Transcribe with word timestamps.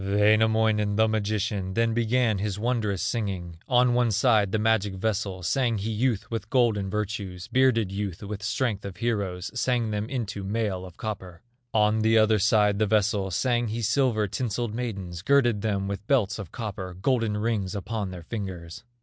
Wainamoinen, 0.03 0.95
the 0.95 1.07
magician, 1.07 1.75
Then 1.75 1.93
began 1.93 2.39
his 2.39 2.57
wondrous 2.57 3.03
singing. 3.03 3.59
On 3.69 3.93
one 3.93 4.09
side 4.09 4.51
the 4.51 4.57
magic 4.57 4.95
vessel, 4.95 5.43
Sang 5.43 5.77
he 5.77 5.91
youth 5.91 6.31
with 6.31 6.49
golden 6.49 6.89
virtues, 6.89 7.47
Bearded 7.47 7.91
youth 7.91 8.23
with 8.23 8.41
strength 8.41 8.83
of 8.83 8.97
heroes, 8.97 9.51
Sang 9.53 9.91
them 9.91 10.09
into 10.09 10.43
mail 10.43 10.87
of 10.87 10.97
copper. 10.97 11.43
On 11.71 11.99
the 11.99 12.17
other 12.17 12.39
side 12.39 12.79
the 12.79 12.87
vessel, 12.87 13.29
Sang 13.29 13.67
he 13.67 13.83
silver 13.83 14.27
tinselled 14.27 14.73
maidens, 14.73 15.21
Girded 15.21 15.61
them 15.61 15.87
with 15.87 16.07
belts 16.07 16.39
of 16.39 16.51
copper, 16.51 16.95
Golden 16.95 17.37
rings 17.37 17.75
upon 17.75 18.09
their 18.09 18.23
fingers. 18.23 18.83